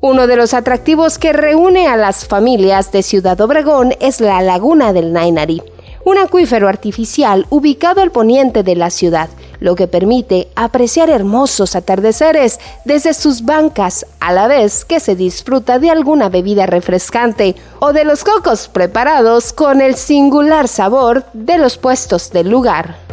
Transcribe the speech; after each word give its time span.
Uno 0.00 0.28
de 0.28 0.36
los 0.36 0.54
atractivos 0.54 1.18
que 1.18 1.32
reúne 1.32 1.88
a 1.88 1.96
las 1.96 2.24
familias 2.24 2.92
de 2.92 3.02
Ciudad 3.02 3.40
Obregón 3.40 3.94
es 3.98 4.20
la 4.20 4.40
Laguna 4.42 4.92
del 4.92 5.12
Nainari, 5.12 5.60
un 6.04 6.18
acuífero 6.18 6.68
artificial 6.68 7.46
ubicado 7.50 8.00
al 8.00 8.12
poniente 8.12 8.62
de 8.62 8.76
la 8.76 8.90
ciudad, 8.90 9.28
lo 9.58 9.74
que 9.74 9.88
permite 9.88 10.50
apreciar 10.54 11.10
hermosos 11.10 11.74
atardeceres 11.74 12.60
desde 12.84 13.12
sus 13.12 13.44
bancas, 13.44 14.06
a 14.20 14.32
la 14.32 14.46
vez 14.46 14.84
que 14.84 15.00
se 15.00 15.16
disfruta 15.16 15.80
de 15.80 15.90
alguna 15.90 16.28
bebida 16.28 16.66
refrescante 16.66 17.56
o 17.80 17.92
de 17.92 18.04
los 18.04 18.22
cocos 18.22 18.68
preparados 18.68 19.52
con 19.52 19.80
el 19.80 19.96
singular 19.96 20.68
sabor 20.68 21.24
de 21.32 21.58
los 21.58 21.76
puestos 21.76 22.30
del 22.30 22.50
lugar. 22.50 23.07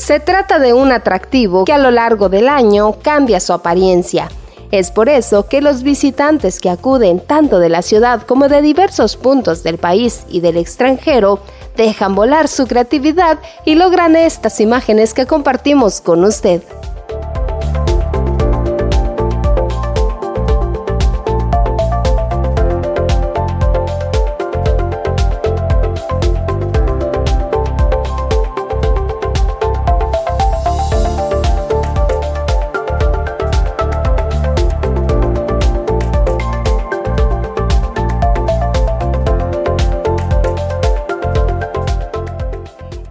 Se 0.00 0.18
trata 0.18 0.58
de 0.58 0.72
un 0.72 0.92
atractivo 0.92 1.66
que 1.66 1.74
a 1.74 1.78
lo 1.78 1.90
largo 1.90 2.30
del 2.30 2.48
año 2.48 2.94
cambia 3.02 3.38
su 3.38 3.52
apariencia. 3.52 4.30
Es 4.70 4.90
por 4.90 5.10
eso 5.10 5.46
que 5.46 5.60
los 5.60 5.82
visitantes 5.82 6.58
que 6.58 6.70
acuden 6.70 7.20
tanto 7.20 7.58
de 7.58 7.68
la 7.68 7.82
ciudad 7.82 8.22
como 8.22 8.48
de 8.48 8.62
diversos 8.62 9.18
puntos 9.18 9.62
del 9.62 9.76
país 9.76 10.24
y 10.30 10.40
del 10.40 10.56
extranjero 10.56 11.40
dejan 11.76 12.14
volar 12.14 12.48
su 12.48 12.66
creatividad 12.66 13.40
y 13.66 13.74
logran 13.74 14.16
estas 14.16 14.60
imágenes 14.60 15.12
que 15.12 15.26
compartimos 15.26 16.00
con 16.00 16.24
usted. 16.24 16.62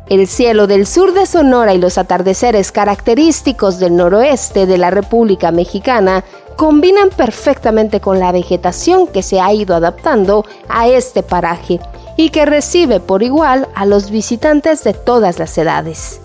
El 0.10 0.28
cielo 0.28 0.66
del 0.66 0.88
sur 0.88 1.14
de 1.14 1.28
Sonora 1.28 1.76
y 1.76 1.78
los 1.78 2.00
atardeceres 2.00 2.72
característicos 2.72 3.78
del 3.78 3.96
noroeste 3.96 4.66
de 4.66 4.80
la 4.80 4.90
República 4.90 5.52
Mexicana 5.52 6.24
combinan 6.56 7.10
perfectamente 7.10 8.02
con 8.02 8.20
la 8.20 8.32
vegetación 8.32 9.06
que 9.06 9.22
se 9.22 9.40
ha 9.40 9.54
ido 9.54 9.76
adaptando 9.76 10.46
a 10.68 10.88
este 10.88 11.22
paraje 11.22 11.80
y 12.18 12.32
que 12.32 12.48
recibe 12.48 13.00
por 13.00 13.22
igual 13.22 13.68
a 13.76 13.86
los 13.86 14.10
visitantes 14.10 14.84
de 14.84 14.94
todas 14.94 15.38
las 15.38 15.56
edades. 15.60 16.20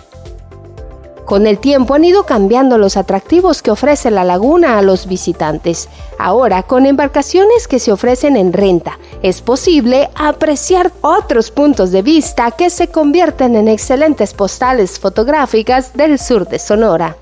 Con 1.24 1.46
el 1.46 1.58
tiempo 1.58 1.94
han 1.94 2.04
ido 2.04 2.24
cambiando 2.24 2.76
los 2.76 2.96
atractivos 2.96 3.62
que 3.62 3.70
ofrece 3.70 4.10
la 4.10 4.24
laguna 4.24 4.78
a 4.78 4.82
los 4.82 5.06
visitantes. 5.06 5.88
Ahora, 6.18 6.62
con 6.64 6.84
embarcaciones 6.84 7.66
que 7.66 7.78
se 7.78 7.92
ofrecen 7.92 8.36
en 8.36 8.52
renta, 8.52 8.98
es 9.22 9.40
posible 9.40 10.10
apreciar 10.14 10.92
otros 11.00 11.50
puntos 11.50 11.92
de 11.92 12.02
vista 12.02 12.50
que 12.50 12.68
se 12.68 12.88
convierten 12.88 13.56
en 13.56 13.68
excelentes 13.68 14.34
postales 14.34 14.98
fotográficas 14.98 15.94
del 15.94 16.18
sur 16.18 16.46
de 16.46 16.58
Sonora. 16.58 17.16